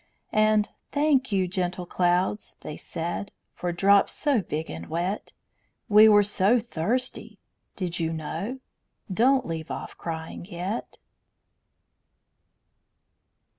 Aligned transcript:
And 0.33 0.67
"Thank 0.91 1.31
you, 1.31 1.47
gentle 1.47 1.85
clouds," 1.85 2.55
they 2.61 2.75
said, 2.75 3.31
"For 3.53 3.71
drops 3.71 4.13
so 4.13 4.41
big 4.41 4.67
and 4.67 4.87
wet; 4.87 5.33
We 5.89 6.09
were 6.09 6.23
so 6.23 6.59
thirsty. 6.59 7.37
Did 7.75 7.99
you 7.99 8.11
know? 8.11 8.61
Don't 9.13 9.45
leave 9.45 9.69
off 9.69 9.95
crying 9.99 10.45
yet." 10.45 10.97